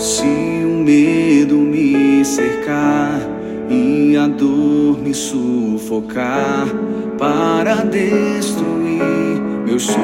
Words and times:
Se 0.00 0.24
o 0.24 0.82
medo 0.82 1.58
me 1.58 2.24
cercar 2.24 3.20
e 3.68 4.16
a 4.16 4.26
dor 4.28 4.98
me 4.98 5.12
sufocar 5.12 6.66
para 7.18 7.84
destruir 7.84 9.38
meus 9.66 9.82
sonhos. 9.82 10.00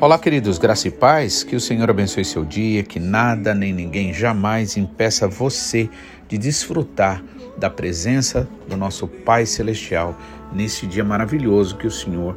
Olá, 0.00 0.18
queridos, 0.18 0.58
graça 0.58 0.88
e 0.88 0.90
paz, 0.90 1.44
que 1.44 1.54
o 1.54 1.60
Senhor 1.60 1.88
abençoe 1.88 2.24
seu 2.24 2.44
dia, 2.44 2.82
que 2.82 2.98
nada 2.98 3.54
nem 3.54 3.72
ninguém 3.72 4.12
jamais 4.12 4.76
impeça 4.76 5.28
você 5.28 5.88
de 6.26 6.38
desfrutar 6.38 7.22
da 7.56 7.70
presença 7.70 8.48
do 8.66 8.76
nosso 8.76 9.06
Pai 9.06 9.46
Celestial 9.46 10.18
nesse 10.52 10.88
dia 10.88 11.04
maravilhoso 11.04 11.76
que 11.76 11.86
o 11.86 11.90
Senhor 11.90 12.36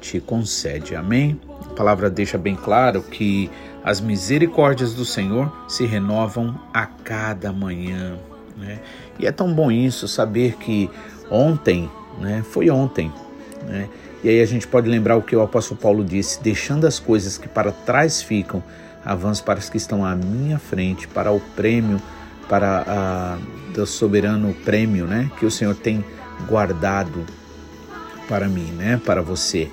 te 0.00 0.18
concede. 0.20 0.96
Amém? 0.96 1.38
Palavra 1.80 2.10
deixa 2.10 2.36
bem 2.36 2.54
claro 2.54 3.00
que 3.02 3.50
as 3.82 4.02
misericórdias 4.02 4.92
do 4.92 5.02
Senhor 5.02 5.50
se 5.66 5.86
renovam 5.86 6.54
a 6.74 6.84
cada 6.84 7.54
manhã. 7.54 8.18
Né? 8.54 8.80
E 9.18 9.26
é 9.26 9.32
tão 9.32 9.50
bom 9.50 9.72
isso, 9.72 10.06
saber 10.06 10.56
que 10.56 10.90
ontem, 11.30 11.90
né, 12.18 12.44
foi 12.50 12.68
ontem, 12.68 13.10
né? 13.66 13.88
E 14.22 14.28
aí 14.28 14.42
a 14.42 14.44
gente 14.44 14.66
pode 14.68 14.90
lembrar 14.90 15.16
o 15.16 15.22
que 15.22 15.34
o 15.34 15.40
apóstolo 15.40 15.80
Paulo 15.80 16.04
disse: 16.04 16.42
deixando 16.42 16.86
as 16.86 16.98
coisas 16.98 17.38
que 17.38 17.48
para 17.48 17.72
trás 17.72 18.20
ficam, 18.20 18.62
avanço 19.02 19.42
para 19.42 19.58
as 19.58 19.70
que 19.70 19.78
estão 19.78 20.04
à 20.04 20.14
minha 20.14 20.58
frente, 20.58 21.08
para 21.08 21.32
o 21.32 21.40
prêmio, 21.56 21.98
para 22.46 22.84
a, 22.86 23.38
do 23.72 23.86
soberano 23.86 24.52
prêmio, 24.66 25.06
né? 25.06 25.30
Que 25.38 25.46
o 25.46 25.50
Senhor 25.50 25.74
tem 25.74 26.04
guardado 26.46 27.24
para 28.28 28.50
mim, 28.50 28.70
né? 28.72 29.00
Para 29.02 29.22
você. 29.22 29.70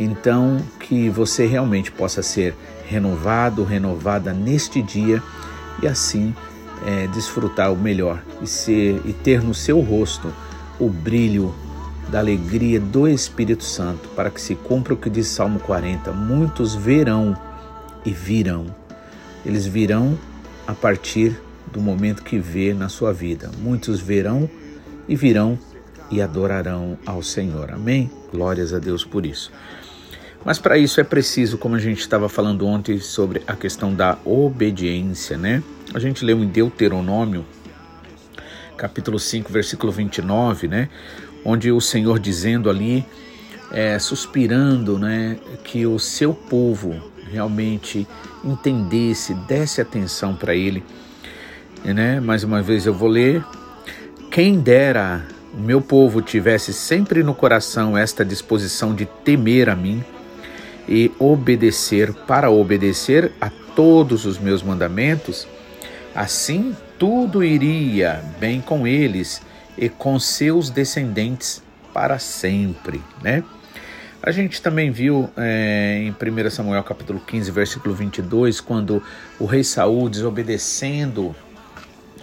Então, 0.00 0.58
que 0.78 1.10
você 1.10 1.44
realmente 1.44 1.90
possa 1.90 2.22
ser 2.22 2.54
renovado, 2.86 3.64
renovada 3.64 4.32
neste 4.32 4.80
dia 4.80 5.20
e 5.82 5.88
assim 5.88 6.32
é, 6.86 7.08
desfrutar 7.08 7.72
o 7.72 7.76
melhor 7.76 8.22
e 8.40 8.46
ser 8.46 9.02
e 9.04 9.12
ter 9.12 9.42
no 9.42 9.52
seu 9.52 9.80
rosto 9.80 10.32
o 10.78 10.88
brilho 10.88 11.52
da 12.08 12.20
alegria 12.20 12.78
do 12.78 13.08
Espírito 13.08 13.64
Santo, 13.64 14.08
para 14.10 14.30
que 14.30 14.40
se 14.40 14.54
cumpra 14.54 14.94
o 14.94 14.96
que 14.96 15.10
diz 15.10 15.26
Salmo 15.26 15.58
40: 15.58 16.12
muitos 16.12 16.76
verão 16.76 17.36
e 18.04 18.12
virão. 18.12 18.66
Eles 19.44 19.66
virão 19.66 20.16
a 20.64 20.74
partir 20.74 21.40
do 21.72 21.80
momento 21.80 22.22
que 22.22 22.38
vê 22.38 22.72
na 22.72 22.88
sua 22.88 23.12
vida. 23.12 23.50
Muitos 23.58 24.00
verão 24.00 24.48
e 25.08 25.16
virão 25.16 25.58
e 26.10 26.22
adorarão 26.22 26.96
ao 27.04 27.22
Senhor. 27.22 27.72
Amém? 27.72 28.10
Glórias 28.32 28.72
a 28.72 28.78
Deus 28.78 29.04
por 29.04 29.26
isso. 29.26 29.50
Mas 30.44 30.58
para 30.58 30.78
isso 30.78 31.00
é 31.00 31.04
preciso, 31.04 31.58
como 31.58 31.74
a 31.74 31.78
gente 31.78 32.00
estava 32.00 32.28
falando 32.28 32.66
ontem 32.66 32.98
sobre 32.98 33.42
a 33.46 33.54
questão 33.54 33.94
da 33.94 34.18
obediência, 34.24 35.36
né? 35.36 35.62
A 35.92 35.98
gente 35.98 36.24
leu 36.24 36.42
em 36.42 36.46
Deuteronômio, 36.46 37.44
capítulo 38.76 39.18
5, 39.18 39.52
versículo 39.52 39.90
29, 39.90 40.68
né? 40.68 40.88
onde 41.44 41.70
o 41.72 41.80
Senhor 41.80 42.18
dizendo 42.18 42.68
ali, 42.68 43.04
é, 43.72 43.98
suspirando, 43.98 44.98
né, 44.98 45.38
que 45.64 45.86
o 45.86 45.98
seu 45.98 46.32
povo 46.32 46.94
realmente 47.30 48.06
entendesse, 48.44 49.34
desse 49.34 49.80
atenção 49.80 50.34
para 50.34 50.54
ele. 50.54 50.82
Né? 51.84 52.20
Mais 52.20 52.44
uma 52.44 52.62
vez 52.62 52.86
eu 52.86 52.94
vou 52.94 53.08
ler. 53.08 53.44
Quem 54.30 54.60
dera 54.60 55.26
o 55.54 55.60
meu 55.60 55.80
povo 55.80 56.20
tivesse 56.22 56.72
sempre 56.72 57.22
no 57.22 57.34
coração 57.34 57.96
esta 57.96 58.24
disposição 58.24 58.94
de 58.94 59.06
temer 59.06 59.68
a 59.68 59.76
mim 59.76 60.04
e 60.88 61.12
obedecer, 61.18 62.12
para 62.26 62.50
obedecer 62.50 63.32
a 63.40 63.50
todos 63.50 64.24
os 64.24 64.38
meus 64.38 64.62
mandamentos, 64.62 65.46
assim 66.14 66.74
tudo 66.98 67.44
iria 67.44 68.24
bem 68.40 68.60
com 68.60 68.86
eles 68.86 69.40
e 69.76 69.88
com 69.88 70.18
seus 70.18 70.70
descendentes 70.70 71.62
para 71.92 72.18
sempre, 72.18 73.00
né? 73.22 73.44
A 74.20 74.32
gente 74.32 74.60
também 74.60 74.90
viu 74.90 75.30
é, 75.36 76.02
em 76.02 76.10
1 76.10 76.50
Samuel 76.50 76.82
capítulo 76.82 77.20
15, 77.20 77.50
versículo 77.52 77.94
22, 77.94 78.60
quando 78.60 79.00
o 79.38 79.46
rei 79.46 79.62
Saul, 79.62 80.08
desobedecendo 80.08 81.36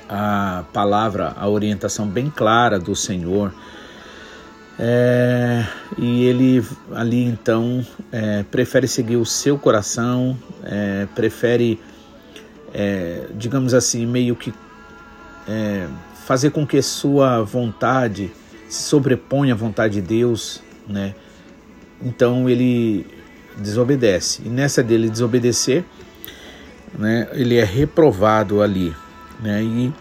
a 0.09 0.65
palavra, 0.73 1.33
a 1.37 1.47
orientação 1.47 2.05
bem 2.05 2.29
clara 2.29 2.77
do 2.77 2.95
Senhor, 2.95 3.53
é, 4.77 5.65
e 5.97 6.25
ele 6.25 6.65
ali 6.93 7.23
então 7.23 7.85
é, 8.11 8.43
prefere 8.43 8.87
seguir 8.87 9.15
o 9.15 9.25
seu 9.25 9.57
coração, 9.57 10.37
é, 10.63 11.07
prefere, 11.15 11.79
é, 12.73 13.27
digamos 13.35 13.73
assim, 13.73 14.05
meio 14.05 14.35
que 14.35 14.53
é, 15.47 15.87
fazer 16.25 16.49
com 16.49 16.67
que 16.67 16.81
sua 16.81 17.41
vontade 17.41 18.31
se 18.67 18.83
sobreponha 18.83 19.53
à 19.53 19.57
vontade 19.57 19.95
de 19.95 20.01
Deus, 20.01 20.61
né? 20.87 21.15
Então 22.01 22.49
ele 22.49 23.05
desobedece. 23.57 24.41
E 24.43 24.49
nessa 24.49 24.83
dele 24.83 25.09
desobedecer, 25.09 25.85
né, 26.97 27.29
ele 27.31 27.55
é 27.55 27.63
reprovado 27.63 28.61
ali, 28.61 28.93
né? 29.39 29.63
E 29.63 29.93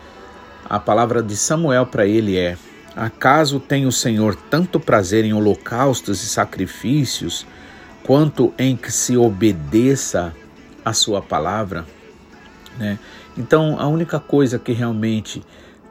a 0.68 0.80
palavra 0.80 1.22
de 1.22 1.36
Samuel 1.36 1.86
para 1.86 2.06
ele 2.06 2.36
é: 2.36 2.56
Acaso 2.96 3.58
tem 3.58 3.86
o 3.86 3.92
Senhor 3.92 4.36
tanto 4.36 4.78
prazer 4.78 5.24
em 5.24 5.32
holocaustos 5.32 6.22
e 6.22 6.28
sacrifícios, 6.28 7.46
quanto 8.04 8.52
em 8.58 8.76
que 8.76 8.92
se 8.92 9.16
obedeça 9.16 10.34
a 10.84 10.92
sua 10.92 11.20
palavra? 11.20 11.84
Né? 12.78 12.98
Então, 13.36 13.80
a 13.80 13.88
única 13.88 14.20
coisa 14.20 14.58
que 14.58 14.72
realmente 14.72 15.42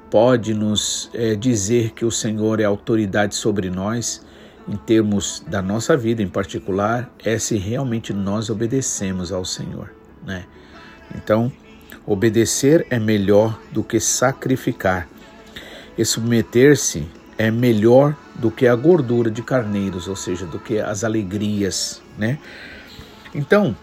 pode 0.10 0.54
nos 0.54 1.10
é, 1.14 1.36
dizer 1.36 1.92
que 1.92 2.06
o 2.06 2.12
Senhor 2.12 2.60
é 2.60 2.64
autoridade 2.64 3.36
sobre 3.36 3.70
nós, 3.70 4.26
em 4.68 4.78
termos 4.78 5.44
da 5.48 5.62
nossa 5.62 5.98
vida 5.98 6.22
em 6.22 6.28
particular, 6.28 7.12
é 7.24 7.38
se 7.38 7.58
realmente 7.58 8.14
nós 8.14 8.50
obedecemos 8.50 9.32
ao 9.32 9.44
Senhor, 9.44 9.92
né? 10.26 10.46
Então, 11.16 11.52
obedecer 12.06 12.88
é 12.90 12.98
melhor 12.98 13.60
do 13.72 13.84
que 13.84 14.00
sacrificar. 14.00 15.10
E 15.98 16.04
submeter-se 16.04 17.08
é 17.38 17.52
melhor 17.52 18.16
do 18.36 18.50
que 18.50 18.68
a 18.68 18.76
gordura 18.76 19.30
de 19.30 19.42
carneiros, 19.42 20.08
ou 20.08 20.16
seja, 20.16 20.46
do 20.46 20.60
que 20.60 20.80
as 20.80 21.04
alegrias, 21.04 22.02
né? 22.18 22.40
Então, 23.34 23.76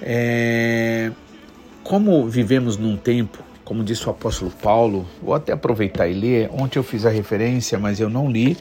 é, 0.00 1.10
como 1.82 2.28
vivemos 2.28 2.76
num 2.76 2.96
tempo 2.96 3.42
como 3.68 3.84
disse 3.84 4.06
o 4.06 4.10
apóstolo 4.10 4.50
Paulo, 4.50 5.06
vou 5.22 5.34
até 5.34 5.52
aproveitar 5.52 6.08
e 6.08 6.14
ler. 6.14 6.48
Ontem 6.50 6.78
eu 6.78 6.82
fiz 6.82 7.04
a 7.04 7.10
referência, 7.10 7.78
mas 7.78 8.00
eu 8.00 8.08
não 8.08 8.30
li. 8.30 8.56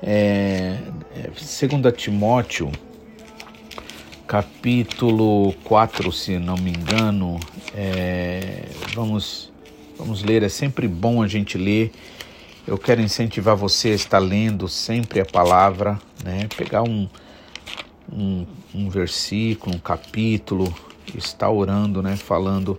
É, 0.00 0.78
é, 1.16 1.66
2 1.66 1.92
Timóteo, 1.96 2.70
capítulo 4.28 5.52
4, 5.64 6.12
se 6.12 6.38
não 6.38 6.54
me 6.54 6.70
engano. 6.70 7.40
É, 7.74 8.66
vamos, 8.94 9.52
vamos 9.98 10.22
ler, 10.22 10.44
é 10.44 10.48
sempre 10.48 10.86
bom 10.86 11.20
a 11.20 11.26
gente 11.26 11.58
ler. 11.58 11.90
Eu 12.68 12.76
quero 12.76 13.00
incentivar 13.00 13.56
você 13.56 13.88
a 13.88 13.94
estar 13.94 14.18
lendo 14.18 14.68
sempre 14.68 15.20
a 15.20 15.24
palavra, 15.24 15.98
né? 16.22 16.46
pegar 16.54 16.82
um, 16.82 17.08
um, 18.12 18.46
um 18.74 18.90
versículo, 18.90 19.74
um 19.74 19.78
capítulo, 19.78 20.74
estar 21.16 21.48
orando, 21.48 22.02
né? 22.02 22.14
falando 22.14 22.78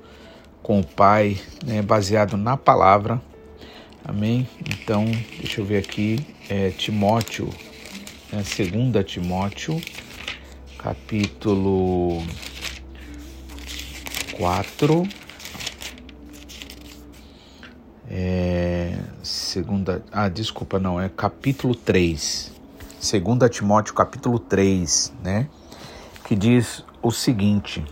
com 0.61 0.79
o 0.79 0.85
Pai, 0.85 1.41
né, 1.65 1.81
baseado 1.81 2.37
na 2.37 2.55
palavra. 2.55 3.19
Amém? 4.05 4.47
Então, 4.69 5.05
deixa 5.39 5.59
eu 5.59 5.65
ver 5.65 5.79
aqui, 5.79 6.19
é, 6.47 6.69
Timóteo, 6.69 7.49
né, 8.31 8.43
2 8.93 9.03
Timóteo, 9.03 9.81
capítulo 10.77 12.21
4. 14.37 15.09
É, 18.11 18.97
segunda, 19.59 20.01
ah, 20.09 20.29
desculpa, 20.29 20.79
não, 20.79 21.01
é 21.01 21.09
capítulo 21.09 21.75
3. 21.75 22.53
2 23.01 23.49
Timóteo, 23.51 23.93
capítulo 23.93 24.39
3, 24.39 25.13
né? 25.21 25.49
Que 26.23 26.33
diz 26.33 26.83
o 27.01 27.11
seguinte: 27.11 27.83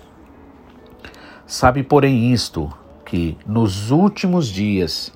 Sabe, 1.46 1.84
porém, 1.84 2.32
isto, 2.32 2.72
que 3.06 3.38
nos 3.46 3.92
últimos 3.92 4.48
dias 4.48 5.12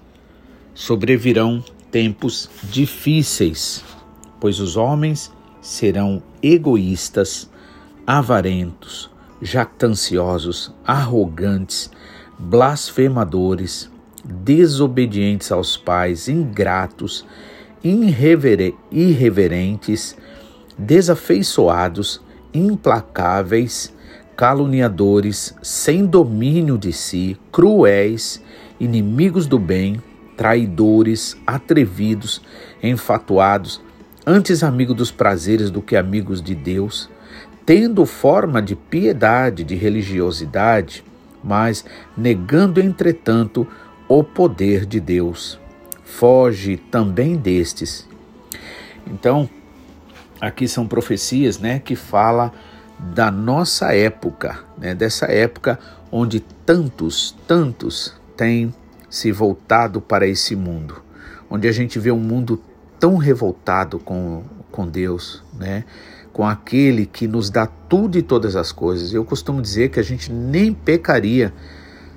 sobrevirão 0.73 1.63
tempos 1.89 2.49
difíceis, 2.63 3.81
pois 4.37 4.59
os 4.59 4.75
homens 4.75 5.31
serão 5.61 6.21
egoístas, 6.43 7.49
avarentos, 8.05 9.09
jactanciosos, 9.41 10.73
arrogantes, 10.85 11.89
blasfemadores, 12.37 13.90
desobedientes 14.23 15.51
aos 15.51 15.77
pais, 15.77 16.27
ingratos, 16.27 17.25
irreverentes, 17.83 20.15
desafeiçoados, 20.77 22.21
implacáveis, 22.53 23.93
caluniadores, 24.35 25.55
sem 25.61 26.05
domínio 26.05 26.77
de 26.77 26.93
si, 26.93 27.37
cruéis, 27.51 28.41
inimigos 28.79 29.47
do 29.47 29.59
bem, 29.59 30.01
traidores, 30.35 31.37
atrevidos, 31.45 32.41
enfatuados, 32.81 33.81
antes 34.25 34.63
amigos 34.63 34.95
dos 34.95 35.11
prazeres 35.11 35.69
do 35.69 35.81
que 35.81 35.95
amigos 35.95 36.41
de 36.41 36.55
Deus, 36.55 37.09
tendo 37.65 38.05
forma 38.05 38.61
de 38.61 38.75
piedade, 38.75 39.63
de 39.63 39.75
religiosidade, 39.75 41.03
mas 41.43 41.85
negando, 42.17 42.79
entretanto, 42.79 43.67
o 44.19 44.25
poder 44.25 44.85
de 44.85 44.99
Deus. 44.99 45.57
Foge 46.03 46.75
também 46.75 47.37
destes. 47.37 48.05
Então, 49.07 49.49
aqui 50.41 50.67
são 50.67 50.85
profecias, 50.85 51.59
né, 51.59 51.79
que 51.79 51.95
fala 51.95 52.51
da 52.99 53.31
nossa 53.31 53.95
época, 53.95 54.59
né, 54.77 54.93
dessa 54.93 55.27
época 55.27 55.79
onde 56.11 56.41
tantos, 56.41 57.33
tantos 57.47 58.13
têm 58.35 58.73
se 59.09 59.31
voltado 59.31 60.01
para 60.01 60.27
esse 60.27 60.57
mundo, 60.57 61.01
onde 61.49 61.69
a 61.69 61.71
gente 61.71 61.97
vê 61.97 62.11
um 62.11 62.19
mundo 62.19 62.61
tão 62.99 63.15
revoltado 63.15 63.97
com, 63.97 64.43
com 64.69 64.87
Deus, 64.87 65.41
né? 65.57 65.85
com 66.33 66.45
aquele 66.45 67.05
que 67.05 67.27
nos 67.27 67.49
dá 67.49 67.65
tudo 67.65 68.17
e 68.17 68.21
todas 68.21 68.55
as 68.55 68.71
coisas. 68.71 69.13
Eu 69.13 69.25
costumo 69.25 69.61
dizer 69.61 69.89
que 69.89 69.99
a 69.99 70.03
gente 70.03 70.31
nem 70.31 70.73
pecaria 70.73 71.53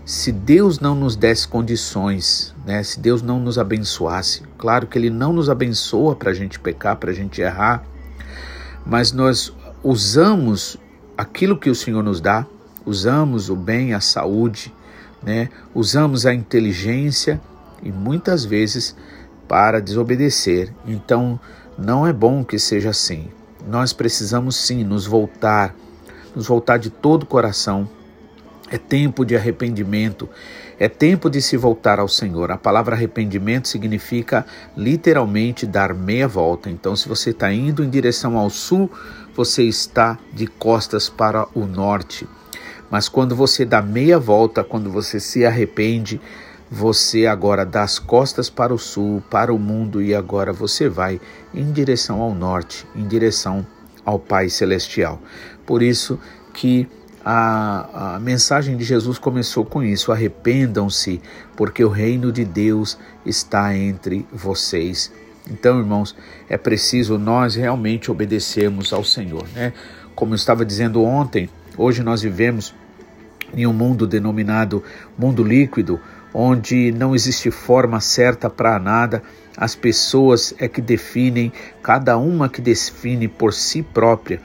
se 0.05 0.31
Deus 0.31 0.81
não 0.81 0.95
nos 0.95 1.17
desse 1.17 1.49
condições, 1.49 2.55
né? 2.67 2.83
se 2.83 3.01
Deus 3.01 3.23
não 3.23 3.41
nos 3.41 3.59
abençoasse. 3.59 4.43
Claro 4.59 4.87
que 4.87 4.99
Ele 4.99 5.11
não 5.11 5.33
nos 5.33 5.49
abençoa 5.49 6.15
para 6.15 6.31
a 6.31 6.35
gente 6.35 6.61
pecar, 6.61 6.97
para 6.97 7.11
a 7.11 7.15
gente 7.15 7.41
errar, 7.41 7.83
mas 8.85 9.13
nós 9.13 9.53
usamos 9.83 10.77
aquilo 11.17 11.59
que 11.59 11.71
o 11.71 11.75
Senhor 11.75 12.03
nos 12.03 12.21
dá, 12.21 12.47
usamos 12.85 13.49
o 13.49 13.57
bem, 13.57 13.95
a 13.95 14.01
saúde, 14.01 14.73
né? 15.23 15.49
usamos 15.75 16.27
a 16.27 16.35
inteligência 16.35 17.41
e 17.83 17.91
muitas 17.91 18.45
vezes 18.45 18.95
para 19.49 19.81
desobedecer. 19.81 20.73
Então, 20.87 21.41
não 21.79 22.07
é 22.07 22.13
bom 22.13 22.45
que 22.45 22.59
seja 22.59 22.91
assim. 22.91 23.29
Nós 23.67 23.93
precisamos 23.93 24.57
sim 24.57 24.85
nos 24.85 25.07
voltar, 25.07 25.75
nos 26.35 26.47
voltar 26.47 26.77
de 26.77 26.91
todo 26.91 27.23
o 27.23 27.27
coração. 27.27 27.89
É 28.71 28.79
tempo 28.79 29.25
de 29.25 29.37
arrependimento, 29.37 30.29
é 30.79 30.89
tempo 30.89 31.29
de 31.29 31.43
se 31.43 31.57
voltar 31.57 32.01
ao 32.01 32.09
Senhor. 32.09 32.51
A 32.51 32.57
palavra 32.57 32.97
arrependimento 32.97 33.69
significa 33.69 34.47
literalmente 34.77 35.67
dar 35.67 35.93
meia 35.93 36.27
volta. 36.27 36.71
Então, 36.71 36.97
se 36.97 37.09
você 37.09 37.31
está 37.31 37.53
indo 37.53 37.85
em 37.85 37.91
direção 37.91 38.39
ao 38.39 38.49
sul, 38.49 38.91
você 39.35 39.65
está 39.65 40.19
de 40.33 40.47
costas 40.47 41.09
para 41.09 41.47
o 41.55 41.67
norte. 41.67 42.27
Mas 42.91 43.09
quando 43.09 43.37
você 43.37 43.65
dá 43.65 43.83
meia 43.83 44.19
volta, 44.19 44.65
quando 44.65 44.91
você 44.91 45.21
se 45.21 45.45
arrepende, 45.45 46.21
você 46.71 47.27
agora 47.27 47.65
dá 47.65 47.83
as 47.83 47.99
costas 47.99 48.49
para 48.49 48.73
o 48.73 48.79
sul, 48.79 49.23
para 49.31 49.53
o 49.53 49.59
mundo 49.59 50.03
e 50.03 50.15
agora 50.15 50.53
você 50.53 50.89
vai 50.89 51.21
em 51.53 51.71
direção 51.71 52.21
ao 52.21 52.35
norte, 52.35 52.87
em 52.97 53.07
direção 53.07 53.67
ao 54.05 54.19
Pai 54.19 54.49
Celestial. 54.49 55.21
Por 55.67 55.83
isso 55.83 56.19
que 56.53 56.89
a, 57.25 58.17
a 58.17 58.21
mensagem 58.21 58.77
de 58.77 58.85
Jesus 58.85 59.19
começou 59.19 59.65
com 59.65 59.83
isso: 59.83 60.13
arrependam-se, 60.13 61.23
porque 61.57 61.83
o 61.83 61.89
reino 61.89 62.31
de 62.31 62.45
Deus 62.45 62.99
está 63.25 63.75
entre 63.75 64.27
vocês. 64.31 65.11
Então, 65.51 65.79
irmãos, 65.79 66.15
é 66.49 66.59
preciso 66.59 67.19
nós 67.19 67.55
realmente 67.55 68.11
obedecermos 68.11 68.93
ao 68.93 69.05
Senhor, 69.05 69.47
né? 69.55 69.73
Como 70.15 70.33
eu 70.33 70.37
estava 70.37 70.65
dizendo 70.65 71.03
ontem, 71.03 71.49
hoje 71.77 72.03
nós 72.03 72.23
vivemos 72.23 72.75
em 73.55 73.67
um 73.67 73.73
mundo 73.73 74.07
denominado 74.07 74.83
mundo 75.17 75.43
líquido, 75.43 76.01
onde 76.33 76.93
não 76.93 77.15
existe 77.15 77.51
forma 77.51 78.01
certa 78.01 78.51
para 78.51 78.79
nada, 78.79 79.23
as 79.57 79.75
pessoas 79.75 80.55
é 80.59 80.67
que 80.67 80.81
definem, 80.81 81.53
cada 81.83 82.17
uma 82.17 82.49
que 82.49 82.61
define 82.61 83.29
por 83.29 83.53
si 83.53 83.83
própria 83.83 84.41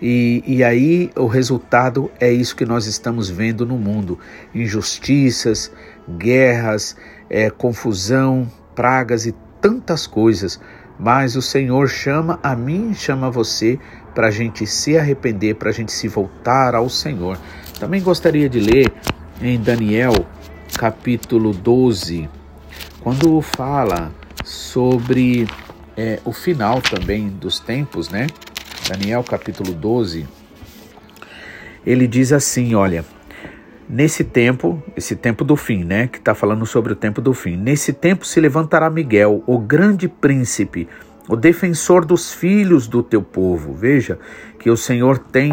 e, 0.00 0.42
e 0.46 0.64
aí 0.64 1.10
o 1.16 1.26
resultado 1.26 2.10
é 2.20 2.30
isso 2.30 2.54
que 2.54 2.66
nós 2.66 2.86
estamos 2.86 3.30
vendo 3.30 3.64
no 3.64 3.78
mundo: 3.78 4.18
injustiças, 4.54 5.72
guerras, 6.18 6.96
é, 7.30 7.50
confusão, 7.50 8.50
pragas 8.74 9.26
e 9.26 9.34
tantas 9.60 10.06
coisas. 10.06 10.60
Mas 10.98 11.36
o 11.36 11.42
Senhor 11.42 11.88
chama 11.88 12.38
a 12.42 12.56
mim, 12.56 12.94
chama 12.94 13.30
você 13.30 13.78
para 14.14 14.28
a 14.28 14.30
gente 14.30 14.66
se 14.66 14.96
arrepender, 14.96 15.54
para 15.54 15.68
a 15.68 15.72
gente 15.72 15.92
se 15.92 16.08
voltar 16.08 16.74
ao 16.74 16.88
Senhor. 16.88 17.38
Também 17.78 18.02
gostaria 18.02 18.48
de 18.48 18.58
ler 18.58 18.90
em 19.42 19.60
Daniel, 19.60 20.14
capítulo 20.78 21.52
12, 21.52 22.28
quando 23.02 23.42
fala 23.42 24.10
sobre 24.42 25.46
é, 25.96 26.18
o 26.24 26.32
final 26.32 26.80
também 26.80 27.28
dos 27.28 27.58
tempos, 27.58 28.08
né? 28.08 28.26
Daniel 28.88 29.24
capítulo 29.24 29.72
12, 29.72 30.28
ele 31.84 32.06
diz 32.06 32.32
assim: 32.32 32.76
olha, 32.76 33.04
nesse 33.88 34.22
tempo, 34.22 34.80
esse 34.96 35.16
tempo 35.16 35.44
do 35.44 35.56
fim, 35.56 35.82
né? 35.82 36.06
Que 36.06 36.18
está 36.18 36.36
falando 36.36 36.64
sobre 36.64 36.92
o 36.92 36.96
tempo 36.96 37.20
do 37.20 37.34
fim. 37.34 37.56
Nesse 37.56 37.92
tempo 37.92 38.24
se 38.24 38.40
levantará 38.40 38.88
Miguel, 38.88 39.42
o 39.44 39.58
grande 39.58 40.06
príncipe, 40.08 40.88
o 41.28 41.34
defensor 41.34 42.04
dos 42.04 42.32
filhos 42.32 42.86
do 42.86 43.02
teu 43.02 43.22
povo. 43.22 43.74
Veja 43.74 44.20
que 44.58 44.70
o 44.70 44.76
Senhor 44.76 45.18
tem, 45.18 45.52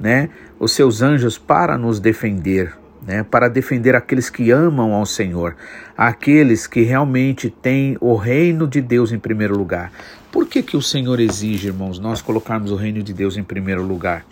né, 0.00 0.28
os 0.58 0.72
seus 0.72 1.00
anjos 1.00 1.38
para 1.38 1.78
nos 1.78 2.00
defender. 2.00 2.76
Né, 3.00 3.22
para 3.22 3.48
defender 3.48 3.94
aqueles 3.94 4.28
que 4.28 4.50
amam 4.50 4.92
ao 4.92 5.06
Senhor, 5.06 5.56
aqueles 5.96 6.66
que 6.66 6.82
realmente 6.82 7.48
têm 7.48 7.96
o 8.00 8.16
reino 8.16 8.66
de 8.66 8.82
Deus 8.82 9.12
em 9.12 9.18
primeiro 9.18 9.56
lugar. 9.56 9.90
Por 10.30 10.46
que, 10.46 10.62
que 10.62 10.76
o 10.76 10.82
Senhor 10.82 11.20
exige, 11.20 11.68
irmãos, 11.68 11.98
nós 11.98 12.20
colocarmos 12.20 12.70
o 12.70 12.76
reino 12.76 13.02
de 13.02 13.14
Deus 13.14 13.36
em 13.36 13.42
primeiro 13.42 13.82
lugar? 13.82 14.26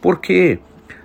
Porque, 0.00 0.58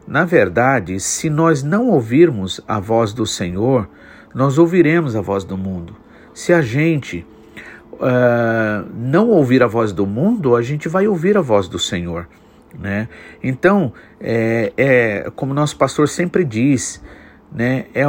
na 0.08 0.26
verdade, 0.26 1.00
se 1.00 1.30
nós 1.30 1.64
não 1.64 1.88
ouvirmos 1.88 2.60
a 2.68 2.80
voz 2.80 3.14
do 3.14 3.26
Senhor, 3.26 3.88
nós 4.34 4.58
ouviremos 4.58 5.16
a 5.16 5.22
voz 5.22 5.46
do 5.46 5.58
mundo. 5.58 5.96
Se 6.34 6.52
a 6.52 6.62
gente 6.62 7.26
uh, 7.94 8.86
não 8.94 9.30
ouvir 9.30 9.64
a 9.64 9.68
voz 9.68 9.94
do 9.94 10.06
mundo, 10.06 10.56
a 10.56 10.62
gente 10.62 10.90
vai 10.90 11.08
ouvir 11.08 11.38
a 11.38 11.42
voz 11.42 11.70
do 11.70 11.80
Senhor. 11.80 12.28
Né? 12.78 13.08
Então, 13.42 13.94
é, 14.20 14.74
é 14.76 15.32
como 15.36 15.54
nosso 15.54 15.78
pastor 15.78 16.10
sempre 16.10 16.44
diz, 16.44 17.02
né? 17.50 17.86
é, 17.94 18.02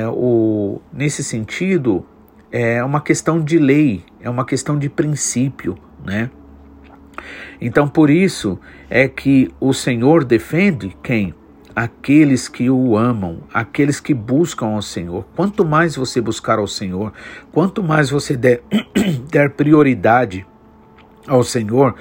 é 0.00 0.06
o, 0.06 0.82
nesse 0.92 1.24
sentido, 1.24 2.04
é 2.52 2.84
uma 2.84 3.00
questão 3.00 3.42
de 3.42 3.58
lei, 3.58 4.04
é 4.20 4.28
uma 4.28 4.44
questão 4.44 4.78
de 4.78 4.90
princípio, 4.90 5.76
né? 6.04 6.30
Então, 7.58 7.88
por 7.88 8.10
isso 8.10 8.60
é 8.90 9.08
que 9.08 9.50
o 9.58 9.72
Senhor 9.72 10.22
defende 10.22 10.94
quem? 11.02 11.34
Aqueles 11.74 12.48
que 12.48 12.68
o 12.68 12.98
amam, 12.98 13.44
aqueles 13.54 13.98
que 13.98 14.12
buscam 14.12 14.66
ao 14.66 14.82
Senhor. 14.82 15.24
Quanto 15.34 15.64
mais 15.64 15.96
você 15.96 16.20
buscar 16.20 16.58
ao 16.58 16.66
Senhor, 16.66 17.12
quanto 17.50 17.82
mais 17.82 18.10
você 18.10 18.36
der, 18.36 18.60
der 19.30 19.50
prioridade 19.50 20.44
ao 21.26 21.42
Senhor, 21.42 21.94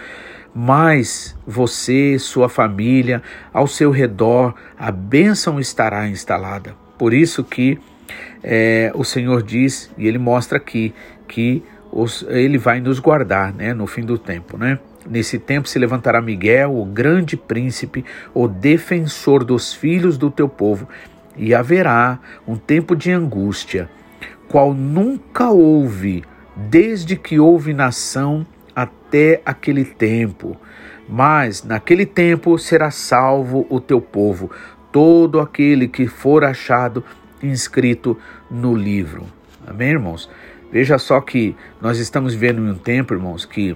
mais 0.53 1.37
você, 1.47 2.19
sua 2.19 2.49
família, 2.49 3.21
ao 3.53 3.67
seu 3.67 3.91
redor, 3.91 4.53
a 4.77 4.91
bênção 4.91 5.59
estará 5.59 6.09
instalada. 6.09 6.75
Por 6.97 7.13
isso 7.13 7.41
que 7.41 7.79
é, 8.43 8.91
o 8.95 9.03
Senhor 9.03 9.43
diz, 9.43 9.91
e 9.97 10.07
ele 10.07 10.17
mostra 10.17 10.57
aqui, 10.57 10.93
que 11.27 11.63
os, 11.91 12.25
ele 12.29 12.57
vai 12.57 12.79
nos 12.79 12.99
guardar 12.99 13.53
né, 13.53 13.73
no 13.73 13.85
fim 13.85 14.03
do 14.03 14.17
tempo. 14.17 14.57
Né? 14.57 14.79
Nesse 15.09 15.37
tempo 15.37 15.67
se 15.67 15.77
levantará 15.77 16.21
Miguel, 16.21 16.75
o 16.75 16.85
grande 16.85 17.35
príncipe, 17.35 18.05
o 18.33 18.47
defensor 18.47 19.43
dos 19.43 19.73
filhos 19.73 20.17
do 20.17 20.31
teu 20.31 20.47
povo, 20.47 20.87
e 21.37 21.53
haverá 21.53 22.19
um 22.47 22.55
tempo 22.55 22.95
de 22.95 23.11
angústia, 23.11 23.89
qual 24.47 24.73
nunca 24.73 25.49
houve, 25.49 26.23
desde 26.55 27.15
que 27.15 27.39
houve 27.39 27.73
nação 27.73 28.45
até 28.75 29.41
aquele 29.45 29.85
tempo. 29.85 30.57
Mas 31.07 31.63
naquele 31.63 32.05
tempo 32.05 32.57
será 32.57 32.91
salvo 32.91 33.65
o 33.69 33.79
teu 33.79 34.01
povo, 34.01 34.51
todo 34.91 35.39
aquele 35.39 35.87
que 35.87 36.05
for 36.07 36.43
achado 36.43 37.03
inscrito 37.47 38.17
no 38.49 38.75
livro. 38.75 39.25
Amém, 39.65 39.89
irmãos? 39.89 40.29
Veja 40.71 40.97
só 40.97 41.19
que 41.19 41.55
nós 41.81 41.99
estamos 41.99 42.33
vivendo 42.33 42.61
em 42.61 42.71
um 42.71 42.77
tempo, 42.77 43.13
irmãos, 43.13 43.45
que 43.45 43.75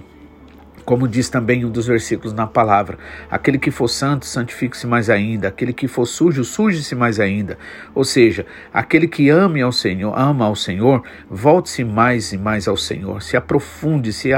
Como 0.86 1.08
diz 1.08 1.28
também 1.28 1.64
um 1.64 1.70
dos 1.70 1.88
versículos 1.88 2.32
na 2.32 2.46
palavra: 2.46 2.96
aquele 3.28 3.58
que 3.58 3.72
for 3.72 3.88
santo, 3.88 4.24
santifique-se 4.24 4.86
mais 4.86 5.10
ainda, 5.10 5.48
aquele 5.48 5.72
que 5.72 5.88
for 5.88 6.06
sujo, 6.06 6.44
suje-se 6.44 6.94
mais 6.94 7.18
ainda. 7.18 7.58
Ou 7.92 8.04
seja, 8.04 8.46
aquele 8.72 9.08
que 9.08 9.28
ame 9.28 9.60
ao 9.60 9.72
Senhor, 9.72 10.16
ama 10.16 10.46
ao 10.46 10.54
Senhor, 10.54 11.02
volte-se 11.28 11.82
mais 11.82 12.32
e 12.32 12.38
mais 12.38 12.68
ao 12.68 12.76
Senhor, 12.76 13.20
se 13.20 13.36
aprofunde, 13.36 14.12
se 14.12 14.30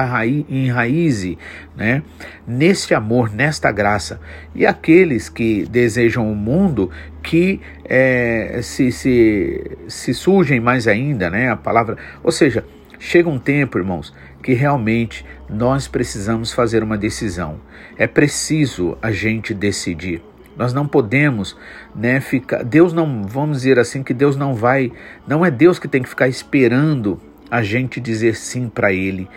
enraize 0.49 1.39
né, 1.77 2.03
neste 2.47 2.95
amor, 2.95 3.31
nesta 3.31 3.71
graça. 3.71 4.19
E 4.55 4.65
aqueles 4.65 5.29
que 5.29 5.67
desejam 5.67 6.33
o 6.33 6.35
mundo, 6.35 6.91
que 7.23 7.61
é, 7.85 8.61
se, 8.63 8.91
se, 8.91 9.77
se 9.87 10.15
sujem 10.15 10.61
mais 10.61 10.89
ainda, 10.89 11.29
né, 11.29 11.51
a 11.51 11.57
palavra. 11.57 11.99
Ou 12.25 12.33
seja, 12.33 12.65
chega 12.99 13.29
um 13.29 13.39
tempo, 13.39 13.79
irmãos, 13.79 14.13
que 14.43 14.53
realmente 14.53 15.25
nós 15.49 15.89
precisamos 15.89 16.53
fazer 16.53 16.83
uma 16.83 16.97
decisão. 16.97 17.61
É 17.97 18.07
preciso 18.07 18.97
a 19.01 19.11
gente 19.11 19.53
decidir. 19.55 20.23
Nós 20.57 20.73
não 20.73 20.89
podemos, 20.89 21.57
né, 21.95 22.21
ficar. 22.21 22.65
Deus 22.65 22.93
não, 22.93 23.23
vamos 23.23 23.59
dizer 23.59 23.79
assim, 23.79 24.03
que 24.03 24.13
Deus 24.13 24.37
não 24.37 24.55
vai, 24.55 24.93
não 25.27 25.47
é 25.47 25.51
Deus 25.51 25.79
que 25.79 25.87
tem 25.87 26.03
que 26.03 26.09
ficar 26.09 26.29
esperando 26.29 27.21
a 27.51 27.63
gente 27.63 28.01
dizer 28.01 28.35
sim 28.35 28.69
para 28.69 28.93
Ele. 28.93 29.29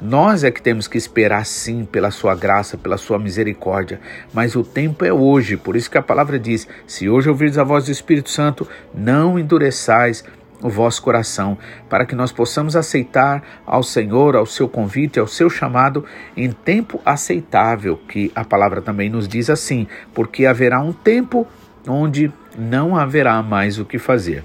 Nós 0.00 0.42
é 0.42 0.50
que 0.50 0.60
temos 0.60 0.88
que 0.88 0.98
esperar 0.98 1.46
sim 1.46 1.84
pela 1.84 2.10
sua 2.10 2.34
graça, 2.34 2.76
pela 2.76 2.98
sua 2.98 3.18
misericórdia, 3.18 4.00
mas 4.32 4.56
o 4.56 4.64
tempo 4.64 5.04
é 5.04 5.12
hoje, 5.12 5.56
por 5.56 5.76
isso 5.76 5.90
que 5.90 5.96
a 5.96 6.02
palavra 6.02 6.38
diz: 6.38 6.66
se 6.86 7.08
hoje 7.08 7.30
ouvirdes 7.30 7.56
a 7.56 7.64
voz 7.64 7.84
do 7.84 7.92
Espírito 7.92 8.28
Santo, 8.28 8.68
não 8.92 9.38
endureçais 9.38 10.24
o 10.62 10.68
vosso 10.68 11.02
coração, 11.02 11.58
para 11.88 12.06
que 12.06 12.14
nós 12.14 12.32
possamos 12.32 12.74
aceitar 12.74 13.42
ao 13.66 13.82
Senhor, 13.82 14.34
ao 14.34 14.46
seu 14.46 14.68
convite, 14.68 15.18
ao 15.18 15.26
seu 15.26 15.50
chamado 15.50 16.04
em 16.36 16.50
tempo 16.50 17.00
aceitável, 17.04 17.96
que 18.08 18.32
a 18.34 18.44
palavra 18.44 18.80
também 18.80 19.10
nos 19.10 19.28
diz 19.28 19.50
assim, 19.50 19.86
porque 20.14 20.46
haverá 20.46 20.80
um 20.80 20.92
tempo 20.92 21.46
onde 21.86 22.32
não 22.58 22.96
haverá 22.96 23.42
mais 23.42 23.78
o 23.78 23.84
que 23.84 23.98
fazer. 23.98 24.42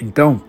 Então, 0.00 0.42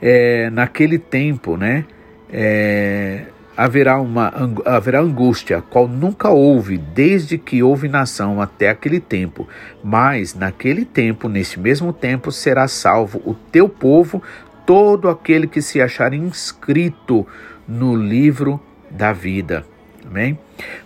é, 0.00 0.50
naquele 0.50 0.98
tempo, 0.98 1.56
né, 1.56 1.84
é, 2.32 3.26
haverá 3.56 4.00
uma 4.00 4.32
haverá 4.64 5.00
angústia, 5.00 5.62
qual 5.62 5.88
nunca 5.88 6.28
houve 6.28 6.76
desde 6.76 7.38
que 7.38 7.62
houve 7.62 7.88
nação 7.88 8.40
até 8.40 8.68
aquele 8.68 9.00
tempo. 9.00 9.48
Mas 9.82 10.34
naquele 10.34 10.84
tempo, 10.84 11.28
nesse 11.28 11.58
mesmo 11.58 11.92
tempo, 11.92 12.30
será 12.30 12.68
salvo 12.68 13.22
o 13.24 13.34
teu 13.34 13.68
povo, 13.68 14.22
todo 14.66 15.08
aquele 15.08 15.46
que 15.46 15.62
se 15.62 15.80
achar 15.80 16.12
inscrito 16.12 17.26
no 17.66 17.96
livro 17.96 18.60
da 18.90 19.12
vida. 19.12 19.64
Amém? 20.04 20.38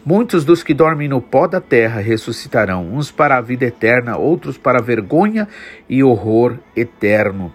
Muitos 0.04 0.44
dos 0.44 0.62
que 0.62 0.72
dormem 0.72 1.08
no 1.08 1.20
pó 1.20 1.46
da 1.46 1.60
terra 1.60 2.00
ressuscitarão, 2.00 2.86
uns 2.92 3.10
para 3.10 3.36
a 3.36 3.40
vida 3.40 3.66
eterna, 3.66 4.16
outros 4.16 4.56
para 4.56 4.78
a 4.78 4.82
vergonha 4.82 5.46
e 5.88 6.02
horror 6.02 6.56
eterno. 6.74 7.52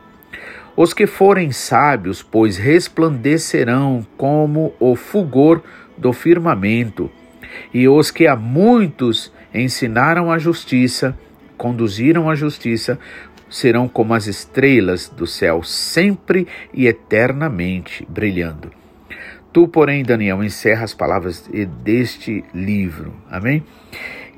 Os 0.77 0.93
que 0.93 1.07
forem 1.07 1.51
sábios, 1.51 2.21
pois 2.21 2.57
resplandecerão 2.57 4.05
como 4.17 4.73
o 4.79 4.95
fulgor 4.95 5.61
do 5.97 6.11
firmamento, 6.11 7.09
e 7.73 7.87
os 7.87 8.11
que 8.11 8.27
a 8.27 8.35
muitos 8.35 9.31
ensinaram 9.53 10.29
a 10.29 10.37
justiça, 10.37 11.17
conduziram 11.57 12.29
a 12.29 12.35
justiça, 12.35 12.99
serão 13.49 13.87
como 13.87 14.13
as 14.13 14.27
estrelas 14.27 15.07
do 15.07 15.25
céu, 15.25 15.63
sempre 15.63 16.45
e 16.73 16.87
eternamente 16.87 18.05
brilhando. 18.09 18.69
Tu, 19.53 19.65
porém, 19.69 20.03
Daniel, 20.03 20.43
encerra 20.43 20.83
as 20.83 20.93
palavras 20.93 21.49
deste 21.81 22.43
livro. 22.53 23.13
Amém? 23.29 23.63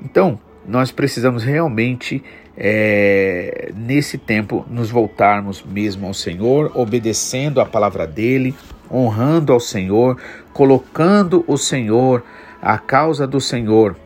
Então, 0.00 0.38
nós 0.64 0.92
precisamos 0.92 1.42
realmente 1.42 2.22
é, 2.60 3.70
nesse 3.76 4.18
tempo, 4.18 4.66
nos 4.68 4.90
voltarmos 4.90 5.64
mesmo 5.64 6.08
ao 6.08 6.14
Senhor, 6.14 6.72
obedecendo 6.74 7.60
a 7.60 7.64
palavra 7.64 8.04
dele, 8.04 8.52
honrando 8.90 9.52
ao 9.52 9.60
Senhor, 9.60 10.20
colocando 10.52 11.44
o 11.46 11.56
Senhor, 11.56 12.24
a 12.60 12.76
causa 12.76 13.28
do 13.28 13.40
Senhor, 13.40 13.96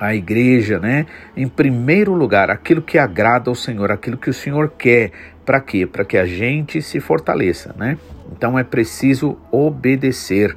a 0.00 0.12
igreja, 0.16 0.80
né, 0.80 1.06
em 1.36 1.46
primeiro 1.46 2.12
lugar, 2.12 2.50
aquilo 2.50 2.82
que 2.82 2.98
agrada 2.98 3.48
ao 3.48 3.54
Senhor, 3.54 3.92
aquilo 3.92 4.16
que 4.16 4.30
o 4.30 4.34
Senhor 4.34 4.72
quer, 4.76 5.12
para 5.44 5.60
quê? 5.60 5.86
Para 5.86 6.04
que 6.04 6.16
a 6.16 6.26
gente 6.26 6.82
se 6.82 6.98
fortaleça, 6.98 7.74
né? 7.78 7.98
Então 8.32 8.58
é 8.58 8.64
preciso 8.64 9.36
obedecer. 9.50 10.56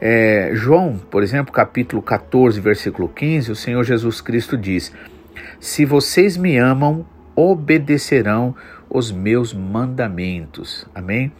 É, 0.00 0.50
João, 0.54 0.98
por 1.10 1.22
exemplo, 1.22 1.52
capítulo 1.52 2.02
14, 2.02 2.60
versículo 2.60 3.08
15, 3.08 3.52
o 3.52 3.56
Senhor 3.56 3.84
Jesus 3.84 4.20
Cristo 4.20 4.56
diz: 4.56 4.92
se 5.62 5.84
vocês 5.84 6.36
me 6.36 6.56
amam, 6.56 7.06
obedecerão 7.36 8.52
os 8.90 9.12
meus 9.12 9.54
mandamentos. 9.54 10.84
Amém? 10.92 11.30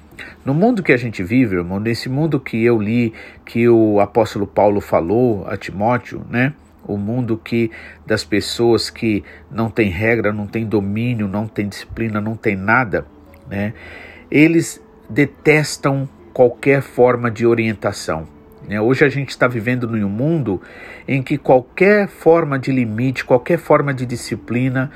No 0.45 0.55
mundo 0.55 0.81
que 0.81 0.93
a 0.93 0.97
gente 0.97 1.25
vive, 1.25 1.57
irmão, 1.57 1.81
nesse 1.81 2.09
mundo 2.09 2.39
que 2.39 2.65
eu 2.65 2.81
li, 2.81 3.13
que 3.45 3.69
o 3.69 3.99
apóstolo 3.99 4.47
Paulo 4.47 4.81
falou 4.81 5.45
a 5.49 5.57
Timóteo, 5.57 6.25
né? 6.31 6.55
O 6.87 6.97
mundo 6.97 7.37
que 7.37 7.73
das 8.07 8.23
pessoas 8.23 8.91
que 8.91 9.25
não 9.51 9.69
tem 9.69 9.91
regra, 9.91 10.33
não 10.33 10.47
tem 10.47 10.67
domínio, 10.67 11.27
não 11.27 11.49
tem 11.49 11.69
disciplina, 11.69 12.21
não 12.21 12.37
tem 12.37 12.55
nada, 12.55 13.05
né? 13.51 13.75
Eles 14.31 14.81
detestam 15.11 16.09
qualquer 16.33 16.81
forma 16.81 17.29
de 17.29 17.45
orientação. 17.45 18.29
Né? 18.69 18.81
Hoje 18.81 19.05
a 19.05 19.09
gente 19.09 19.31
está 19.31 19.49
vivendo 19.49 19.97
em 19.97 20.05
um 20.05 20.09
mundo 20.09 20.61
em 21.07 21.23
que 21.23 21.37
qualquer 21.37 22.09
forma 22.09 22.59
de 22.59 22.71
limite, 22.71 23.25
qualquer 23.25 23.59
forma 23.59 23.93
de 23.93 24.07
disciplina 24.07 24.91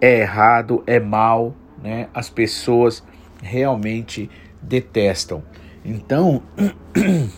é 0.00 0.20
errado, 0.20 0.82
é 0.86 0.98
mal, 0.98 1.54
né? 1.82 2.08
as 2.14 2.30
pessoas 2.30 3.04
realmente 3.42 4.30
detestam. 4.62 5.42
Então, 5.84 6.42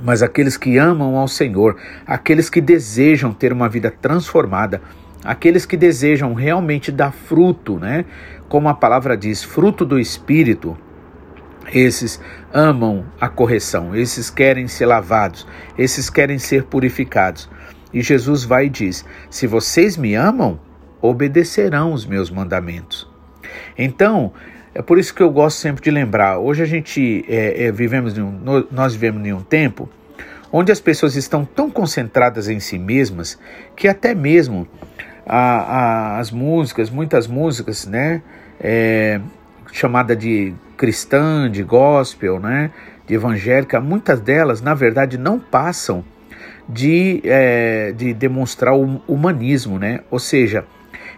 mas 0.00 0.22
aqueles 0.22 0.56
que 0.56 0.78
amam 0.78 1.16
ao 1.16 1.28
Senhor, 1.28 1.76
aqueles 2.06 2.48
que 2.48 2.60
desejam 2.60 3.32
ter 3.32 3.52
uma 3.52 3.68
vida 3.68 3.90
transformada, 3.90 4.80
aqueles 5.24 5.66
que 5.66 5.76
desejam 5.76 6.34
realmente 6.34 6.90
dar 6.92 7.12
fruto, 7.12 7.78
né? 7.78 8.04
Como 8.48 8.68
a 8.68 8.74
palavra 8.74 9.16
diz, 9.16 9.42
fruto 9.42 9.84
do 9.84 9.98
Espírito, 9.98 10.76
esses 11.72 12.20
amam 12.52 13.04
a 13.20 13.28
correção, 13.28 13.94
esses 13.94 14.30
querem 14.30 14.68
ser 14.68 14.86
lavados, 14.86 15.46
esses 15.76 16.08
querem 16.10 16.38
ser 16.38 16.64
purificados. 16.64 17.48
E 17.92 18.00
Jesus 18.02 18.44
vai 18.44 18.66
e 18.66 18.70
diz: 18.70 19.04
Se 19.30 19.46
vocês 19.46 19.96
me 19.96 20.14
amam, 20.14 20.58
obedecerão 21.00 21.92
os 21.92 22.06
meus 22.06 22.30
mandamentos. 22.30 23.08
Então, 23.76 24.32
é 24.74 24.80
por 24.80 24.98
isso 24.98 25.14
que 25.14 25.22
eu 25.22 25.30
gosto 25.30 25.58
sempre 25.58 25.82
de 25.82 25.90
lembrar. 25.90 26.38
Hoje 26.38 26.62
a 26.62 26.66
gente 26.66 27.24
é, 27.28 27.64
é, 27.64 27.72
vivemos 27.72 28.16
um, 28.16 28.64
nós 28.70 28.94
vivemos 28.94 29.26
em 29.26 29.32
um 29.32 29.42
tempo 29.42 29.88
onde 30.50 30.70
as 30.70 30.80
pessoas 30.80 31.16
estão 31.16 31.44
tão 31.44 31.70
concentradas 31.70 32.48
em 32.48 32.60
si 32.60 32.78
mesmas 32.78 33.38
que 33.74 33.88
até 33.88 34.14
mesmo 34.14 34.68
a, 35.26 35.38
a, 35.38 36.18
as 36.18 36.30
músicas, 36.30 36.90
muitas 36.90 37.26
músicas, 37.26 37.86
né, 37.86 38.22
é, 38.60 39.20
chamada 39.70 40.16
de 40.16 40.54
cristã, 40.76 41.50
de 41.50 41.62
gospel, 41.62 42.40
né, 42.40 42.70
de 43.06 43.14
evangélica, 43.14 43.80
muitas 43.80 44.20
delas, 44.20 44.60
na 44.60 44.74
verdade, 44.74 45.18
não 45.18 45.38
passam 45.38 46.04
de, 46.68 47.20
é, 47.24 47.92
de 47.92 48.12
demonstrar 48.14 48.74
o 48.74 49.02
humanismo, 49.06 49.78
né? 49.78 50.00
ou 50.10 50.18
seja, 50.18 50.64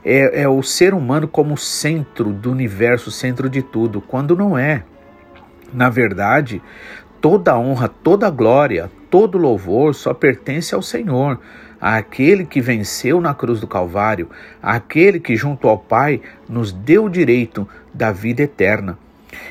é, 0.05 0.43
é 0.43 0.49
o 0.49 0.63
ser 0.63 0.95
humano 0.95 1.29
como 1.29 1.57
centro 1.57 2.33
do 2.33 2.51
universo, 2.51 3.11
centro 3.11 3.49
de 3.49 3.63
tudo, 3.63 4.01
quando 4.01 4.37
não 4.37 4.57
é. 4.57 4.85
Na 5.73 5.89
verdade, 5.89 6.63
toda 7.21 7.59
honra, 7.59 7.89
toda 7.89 8.31
glória, 8.31 8.91
todo 9.11 9.39
louvor 9.39 9.95
só 9.95 10.13
pertence 10.13 10.75
ao 10.75 10.83
Senhor 10.83 11.39
àquele 11.85 12.47
que 12.47 12.63
venceu 12.63 13.21
na 13.21 13.35
cruz 13.35 13.61
do 13.61 13.67
Calvário, 13.67 14.31
àquele 14.63 15.21
que 15.21 15.37
junto 15.37 15.69
ao 15.69 15.77
Pai 15.77 16.23
nos 16.49 16.73
deu 16.73 17.05
o 17.05 17.11
direito 17.11 17.69
da 17.93 18.11
vida 18.11 18.43
eterna. 18.43 18.99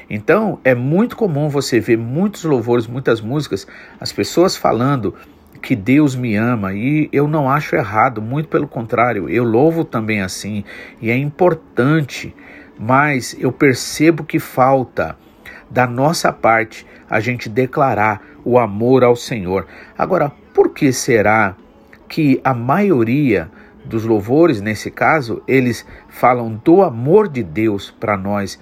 Então, 0.09 0.57
é 0.63 0.73
muito 0.73 1.15
comum 1.15 1.47
você 1.47 1.79
ver 1.79 1.95
muitos 1.95 2.43
louvores, 2.43 2.87
muitas 2.87 3.21
músicas, 3.21 3.67
as 3.99 4.11
pessoas 4.11 4.57
falando 4.57 5.13
que 5.61 5.75
Deus 5.75 6.15
me 6.15 6.35
ama 6.35 6.73
e 6.73 7.07
eu 7.13 7.27
não 7.27 7.47
acho 7.47 7.75
errado, 7.75 8.19
muito 8.19 8.49
pelo 8.49 8.67
contrário, 8.67 9.29
eu 9.29 9.43
louvo 9.43 9.85
também 9.85 10.19
assim 10.19 10.63
e 10.99 11.11
é 11.11 11.15
importante, 11.15 12.35
mas 12.79 13.35
eu 13.39 13.51
percebo 13.51 14.23
que 14.23 14.39
falta 14.39 15.15
da 15.69 15.85
nossa 15.85 16.33
parte 16.33 16.83
a 17.07 17.19
gente 17.19 17.47
declarar 17.47 18.23
o 18.43 18.57
amor 18.57 19.03
ao 19.03 19.15
Senhor. 19.15 19.67
Agora, 19.95 20.31
por 20.51 20.69
que 20.69 20.91
será 20.91 21.55
que 22.13 22.39
a 22.43 22.53
maioria 22.53 23.50
dos 23.84 24.05
louvores, 24.05 24.62
nesse 24.62 24.91
caso, 24.91 25.41
eles 25.48 25.84
falam 26.08 26.62
do 26.63 26.84
amor 26.84 27.27
de 27.27 27.41
Deus 27.41 27.89
para 27.89 28.15
nós 28.15 28.62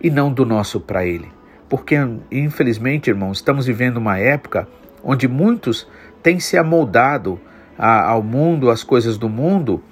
e 0.00 0.08
não 0.08 0.32
do 0.32 0.46
nosso 0.46 0.78
para 0.78 1.04
Ele. 1.04 1.26
Porque, 1.68 1.96
infelizmente, 2.30 3.10
irmãos, 3.10 3.38
estamos 3.38 3.66
vivendo 3.66 3.96
uma 3.96 4.20
época 4.20 4.68
onde 5.02 5.26
muitos 5.26 5.88
tem 6.22 6.38
se 6.38 6.56
amoldado 6.56 7.40
a, 7.76 8.08
ao 8.08 8.22
mundo, 8.22 8.70
às 8.70 8.84
coisas 8.84 9.18
do 9.18 9.28
mundo, 9.28 9.82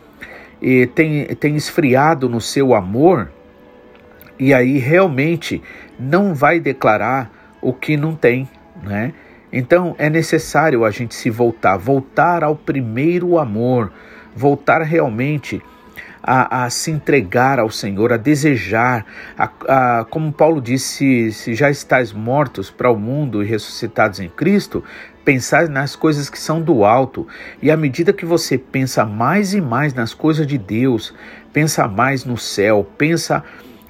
e 0.62 0.86
tem, 0.86 1.24
tem 1.34 1.56
esfriado 1.56 2.28
no 2.28 2.40
seu 2.40 2.76
amor, 2.76 3.28
e 4.38 4.54
aí 4.54 4.78
realmente 4.78 5.60
não 5.98 6.32
vai 6.32 6.60
declarar 6.60 7.58
o 7.60 7.72
que 7.72 7.96
não 7.96 8.14
tem, 8.14 8.48
né? 8.80 9.12
Então 9.52 9.94
é 9.98 10.08
necessário 10.08 10.84
a 10.84 10.90
gente 10.90 11.14
se 11.14 11.30
voltar, 11.30 11.76
voltar 11.76 12.44
ao 12.44 12.54
primeiro 12.54 13.38
amor, 13.38 13.92
voltar 14.34 14.82
realmente 14.82 15.62
a, 16.22 16.64
a, 16.64 16.70
se 16.70 16.90
entregar 16.90 17.58
ao 17.58 17.70
Senhor, 17.70 18.12
a 18.12 18.16
desejar, 18.16 19.06
a, 19.36 19.50
a, 20.00 20.04
como 20.04 20.32
Paulo 20.32 20.60
disse, 20.60 21.32
se 21.32 21.54
já 21.54 21.70
estáis 21.70 22.12
mortos 22.12 22.70
para 22.70 22.90
o 22.90 22.96
mundo 22.96 23.42
e 23.42 23.46
ressuscitados 23.46 24.20
em 24.20 24.28
Cristo, 24.28 24.84
pensar 25.24 25.68
nas 25.68 25.96
coisas 25.96 26.28
que 26.28 26.38
são 26.38 26.60
do 26.60 26.84
alto. 26.84 27.26
E 27.62 27.70
à 27.70 27.76
medida 27.76 28.12
que 28.12 28.26
você 28.26 28.58
pensa 28.58 29.04
mais 29.04 29.54
e 29.54 29.60
mais 29.60 29.94
nas 29.94 30.12
coisas 30.12 30.46
de 30.46 30.58
Deus, 30.58 31.14
pensa 31.52 31.88
mais 31.88 32.24
no 32.24 32.36
céu, 32.36 32.86
pensa 32.98 33.42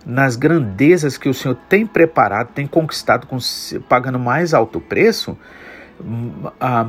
nas 0.04 0.37
grandezas 0.37 1.19
que 1.19 1.28
o 1.28 1.35
Senhor 1.35 1.57
tem 1.69 1.87
preparado, 1.87 2.49
tem 2.54 2.66
conquistado, 2.66 3.26
pagando 3.88 4.19
mais 4.19 4.54
alto 4.54 4.80
preço, 4.80 5.37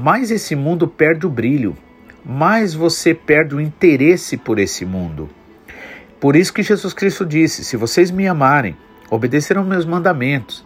mais 0.02 0.32
esse 0.32 0.56
mundo 0.56 0.88
perde 0.88 1.26
o 1.26 1.30
brilho 1.30 1.76
mais 2.24 2.74
você 2.74 3.14
perde 3.14 3.56
o 3.56 3.62
interesse 3.62 4.38
por 4.38 4.60
esse 4.60 4.86
mundo. 4.86 5.30
Por 6.20 6.36
isso 6.36 6.54
que 6.54 6.64
Jesus 6.64 6.94
Cristo 6.94 7.26
disse: 7.26 7.64
Se 7.64 7.76
vocês 7.76 8.12
me 8.12 8.28
amarem, 8.28 8.76
obedecerão 9.10 9.64
meus 9.64 9.86
mandamentos. 9.86 10.66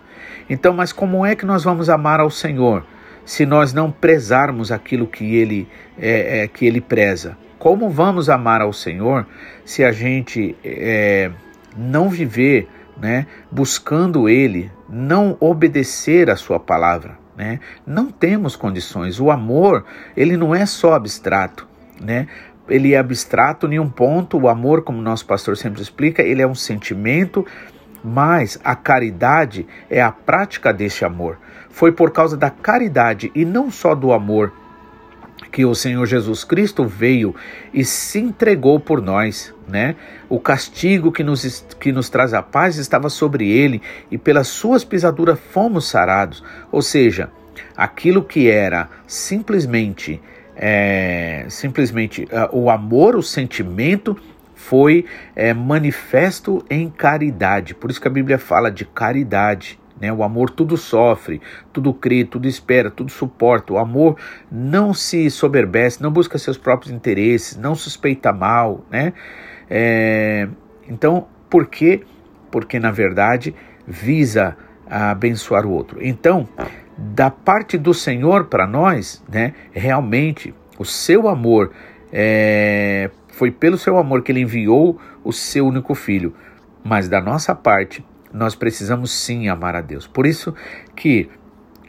Então, 0.49 0.73
mas 0.73 0.91
como 0.91 1.25
é 1.25 1.35
que 1.35 1.45
nós 1.45 1.63
vamos 1.63 1.89
amar 1.89 2.19
ao 2.19 2.29
Senhor 2.29 2.85
se 3.25 3.45
nós 3.45 3.73
não 3.73 3.91
prezarmos 3.91 4.71
aquilo 4.71 5.07
que 5.07 5.35
Ele 5.35 5.67
é, 5.97 6.43
é 6.43 6.47
que 6.47 6.65
Ele 6.65 6.81
preza? 6.81 7.37
Como 7.57 7.89
vamos 7.89 8.29
amar 8.29 8.61
ao 8.61 8.73
Senhor 8.73 9.25
se 9.63 9.83
a 9.83 9.91
gente 9.91 10.55
é, 10.63 11.31
não 11.75 12.09
viver, 12.09 12.67
né, 12.97 13.27
buscando 13.51 14.29
Ele, 14.29 14.71
não 14.89 15.35
obedecer 15.39 16.29
a 16.29 16.35
Sua 16.35 16.59
palavra? 16.59 17.25
né? 17.35 17.59
Não 17.85 18.11
temos 18.11 18.55
condições. 18.55 19.19
O 19.19 19.29
amor, 19.29 19.85
ele 20.15 20.37
não 20.37 20.55
é 20.55 20.65
só 20.65 20.93
abstrato, 20.93 21.67
né? 21.99 22.27
Ele 22.67 22.93
é 22.93 22.97
abstrato 22.97 23.67
em 23.71 23.79
um 23.79 23.89
ponto, 23.89 24.39
o 24.39 24.49
amor, 24.49 24.83
como 24.83 25.01
nosso 25.01 25.25
pastor 25.25 25.55
sempre 25.55 25.81
explica, 25.81 26.23
ele 26.23 26.41
é 26.41 26.47
um 26.47 26.55
sentimento, 26.55 27.45
mas 28.03 28.59
a 28.63 28.75
caridade 28.75 29.67
é 29.87 30.01
a 30.01 30.11
prática 30.11 30.73
deste 30.73 31.05
amor. 31.05 31.37
Foi 31.69 31.91
por 31.91 32.09
causa 32.09 32.35
da 32.35 32.49
caridade 32.49 33.31
e 33.35 33.45
não 33.45 33.69
só 33.69 33.93
do 33.93 34.11
amor 34.11 34.51
que 35.51 35.65
o 35.65 35.75
Senhor 35.75 36.05
Jesus 36.05 36.43
Cristo 36.43 36.85
veio 36.85 37.35
e 37.73 37.83
se 37.83 38.19
entregou 38.19 38.79
por 38.79 39.01
nós, 39.01 39.53
né? 39.67 39.95
O 40.27 40.39
castigo 40.39 41.11
que 41.11 41.23
nos, 41.23 41.65
que 41.79 41.91
nos 41.91 42.09
traz 42.09 42.33
a 42.33 42.41
paz 42.41 42.77
estava 42.77 43.09
sobre 43.09 43.49
ele 43.49 43.81
e 44.11 44.17
pelas 44.17 44.47
suas 44.47 44.83
pisaduras 44.83 45.39
fomos 45.51 45.87
sarados. 45.87 46.43
Ou 46.71 46.81
seja, 46.81 47.29
aquilo 47.75 48.23
que 48.23 48.49
era 48.49 48.89
simplesmente 49.07 50.21
é, 50.55 51.45
simplesmente 51.49 52.23
uh, 52.23 52.57
o 52.57 52.69
amor, 52.69 53.15
o 53.15 53.23
sentimento 53.23 54.17
foi 54.55 55.05
é, 55.35 55.53
manifesto 55.53 56.65
em 56.69 56.89
caridade. 56.89 57.75
Por 57.75 57.91
isso 57.91 58.01
que 58.01 58.07
a 58.07 58.11
Bíblia 58.11 58.39
fala 58.39 58.71
de 58.71 58.85
caridade. 58.85 59.79
Né? 59.99 60.11
O 60.11 60.23
amor 60.23 60.49
tudo 60.49 60.75
sofre, 60.77 61.41
tudo 61.71 61.93
crê, 61.93 62.23
tudo 62.25 62.47
espera, 62.47 62.91
tudo 62.91 63.11
suporta. 63.11 63.73
O 63.73 63.77
amor 63.77 64.17
não 64.51 64.93
se 64.93 65.29
soberbece, 65.29 66.01
não 66.01 66.11
busca 66.11 66.37
seus 66.37 66.57
próprios 66.57 66.93
interesses, 66.93 67.57
não 67.57 67.75
suspeita 67.75 68.33
mal. 68.33 68.83
Né? 68.91 69.13
É... 69.69 70.47
Então, 70.87 71.27
por 71.49 71.67
quê? 71.67 72.03
Porque, 72.51 72.79
na 72.79 72.91
verdade, 72.91 73.55
visa 73.87 74.57
abençoar 74.87 75.65
o 75.65 75.71
outro. 75.71 75.99
Então, 76.01 76.47
da 76.97 77.29
parte 77.29 77.77
do 77.77 77.93
Senhor 77.93 78.45
para 78.45 78.67
nós, 78.67 79.23
né, 79.27 79.53
realmente, 79.71 80.53
o 80.77 80.85
seu 80.85 81.27
amor 81.27 81.71
é... 82.11 83.09
foi 83.29 83.49
pelo 83.51 83.77
seu 83.77 83.97
amor 83.97 84.21
que 84.21 84.31
ele 84.31 84.41
enviou 84.41 84.99
o 85.23 85.31
seu 85.31 85.65
único 85.65 85.95
filho. 85.95 86.35
Mas 86.83 87.09
da 87.09 87.19
nossa 87.19 87.55
parte, 87.55 88.05
nós 88.35 88.53
precisamos 88.53 89.11
sim 89.11 89.47
amar 89.47 89.75
a 89.75 89.81
Deus. 89.81 90.05
Por 90.05 90.27
isso 90.27 90.53
que 90.95 91.29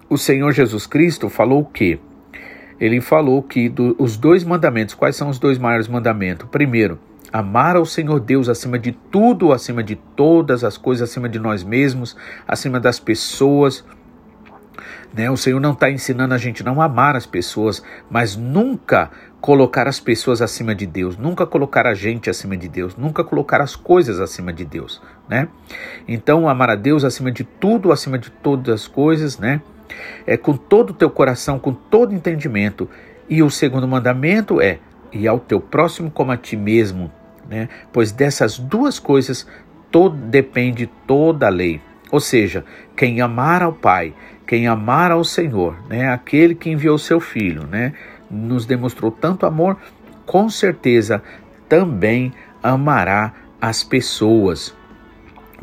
o 0.09 0.17
Senhor 0.17 0.53
Jesus 0.53 0.87
Cristo 0.87 1.29
falou 1.29 1.63
o 1.63 1.65
quê? 1.65 1.99
Ele 2.79 3.01
falou 3.01 3.43
que 3.43 3.69
do, 3.69 3.97
os 3.99 4.17
dois 4.17 4.45
mandamentos, 4.45 4.95
quais 4.95 5.17
são 5.17 5.29
os 5.29 5.39
dois 5.39 5.59
maiores 5.59 5.89
mandamentos? 5.89 6.49
Primeiro, 6.49 6.99
amar 7.33 7.75
ao 7.75 7.85
Senhor 7.85 8.21
Deus 8.21 8.49
acima 8.49 8.79
de 8.79 8.93
tudo, 8.93 9.53
acima 9.53 9.83
de 9.83 9.97
todas 9.97 10.63
as 10.63 10.77
coisas, 10.79 11.11
acima 11.11 11.29
de 11.29 11.39
nós 11.39 11.65
mesmos, 11.65 12.17
acima 12.47 12.79
das 12.79 13.01
pessoas. 13.01 13.85
Né? 15.13 15.31
O 15.31 15.37
Senhor 15.37 15.61
não 15.61 15.73
está 15.73 15.91
ensinando 15.91 16.35
a 16.35 16.39
gente 16.39 16.63
não 16.65 16.81
amar 16.81 17.17
as 17.17 17.27
pessoas, 17.27 17.83
mas 18.11 18.37
nunca 18.37 19.11
colocar 19.41 19.87
as 19.87 20.01
pessoas 20.01 20.43
acima 20.43 20.75
de 20.75 20.87
Deus, 20.87 21.17
nunca 21.17 21.47
colocar 21.47 21.87
a 21.87 21.95
gente 21.95 22.29
acima 22.29 22.57
de 22.57 22.69
Deus, 22.69 22.97
nunca 22.97 23.23
colocar 23.23 23.61
as 23.61 23.77
coisas 23.77 24.19
acima 24.19 24.53
de 24.53 24.65
Deus, 24.65 25.01
né? 25.29 25.49
Então, 26.09 26.49
amar 26.49 26.71
a 26.71 26.75
Deus 26.75 27.05
acima 27.05 27.31
de 27.31 27.45
tudo, 27.45 27.93
acima 27.93 28.19
de 28.19 28.31
todas 28.31 28.75
as 28.75 28.89
coisas, 28.89 29.39
né? 29.39 29.61
É 30.27 30.37
com 30.37 30.57
todo 30.57 30.91
o 30.91 30.95
teu 30.95 31.09
coração, 31.09 31.59
com 31.59 31.73
todo 31.73 32.15
entendimento. 32.15 32.89
E 33.29 33.43
o 33.43 33.51
segundo 33.51 33.87
mandamento 33.87 34.61
é: 34.61 34.81
e 35.13 35.27
ao 35.29 35.39
teu 35.39 35.61
próximo 35.61 36.11
como 36.11 36.33
a 36.33 36.37
ti 36.37 36.57
mesmo, 36.57 37.11
né? 37.49 37.69
Pois 37.93 38.13
dessas 38.13 38.59
duas 38.59 38.99
coisas 38.99 39.47
todo 39.91 40.17
depende 40.17 40.91
toda 41.07 41.47
a 41.47 41.51
lei. 41.51 41.81
Ou 42.17 42.21
seja, 42.21 42.65
quem 42.97 43.21
amar 43.21 43.63
ao 43.63 43.75
Pai, 43.75 44.15
quem 44.47 44.67
amar 44.67 45.11
ao 45.11 45.23
Senhor, 45.23 45.77
né? 45.87 46.09
Aquele 46.09 46.55
que 46.55 46.71
enviou 46.71 46.97
seu 46.97 47.21
filho, 47.21 47.67
né? 47.67 47.93
nos 48.31 48.65
demonstrou 48.65 49.11
tanto 49.11 49.45
amor, 49.45 49.77
com 50.25 50.49
certeza 50.49 51.23
também 51.69 52.33
amará 52.63 53.35
as 53.61 53.85
pessoas. 53.85 54.75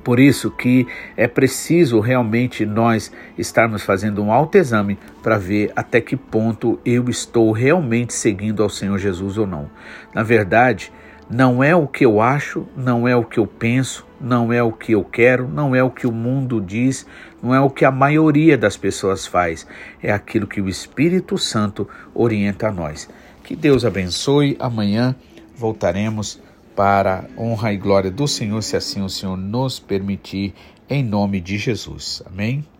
Por 0.03 0.19
isso 0.19 0.51
que 0.51 0.85
é 1.17 1.27
preciso 1.27 1.99
realmente 1.99 2.67
nós 2.67 3.11
estarmos 3.35 3.81
fazendo 3.81 4.21
um 4.21 4.31
autoexame 4.31 4.99
para 5.23 5.39
ver 5.39 5.71
até 5.75 5.99
que 5.99 6.15
ponto 6.15 6.79
eu 6.85 7.09
estou 7.09 7.51
realmente 7.51 8.13
seguindo 8.13 8.61
ao 8.61 8.69
Senhor 8.69 8.99
Jesus 8.99 9.39
ou 9.39 9.47
não. 9.47 9.71
Na 10.13 10.21
verdade, 10.21 10.93
não 11.27 11.63
é 11.63 11.75
o 11.75 11.87
que 11.87 12.05
eu 12.05 12.21
acho, 12.21 12.67
não 12.77 13.07
é 13.07 13.15
o 13.15 13.23
que 13.23 13.39
eu 13.39 13.47
penso, 13.47 14.05
não 14.23 14.53
é 14.53 14.63
o 14.63 14.71
que 14.71 14.93
eu 14.93 15.03
quero, 15.03 15.47
não 15.47 15.75
é 15.75 15.83
o 15.83 15.91
que 15.91 16.07
o 16.07 16.11
mundo 16.11 16.61
diz, 16.61 17.05
não 17.41 17.53
é 17.53 17.59
o 17.59 17.69
que 17.69 17.83
a 17.83 17.91
maioria 17.91 18.57
das 18.57 18.77
pessoas 18.77 19.27
faz, 19.27 19.67
é 20.01 20.11
aquilo 20.11 20.47
que 20.47 20.61
o 20.61 20.69
Espírito 20.69 21.37
Santo 21.37 21.87
orienta 22.15 22.69
a 22.69 22.71
nós. 22.71 23.09
Que 23.43 23.55
Deus 23.55 23.83
abençoe. 23.83 24.55
Amanhã 24.57 25.13
voltaremos 25.57 26.39
para 26.73 27.25
honra 27.37 27.73
e 27.73 27.77
glória 27.77 28.09
do 28.09 28.27
Senhor, 28.27 28.63
se 28.63 28.77
assim 28.77 29.01
o 29.01 29.09
Senhor 29.09 29.37
nos 29.37 29.79
permitir, 29.79 30.53
em 30.89 31.03
nome 31.03 31.41
de 31.41 31.57
Jesus. 31.57 32.23
Amém. 32.25 32.72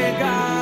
Chegar. 0.00 0.59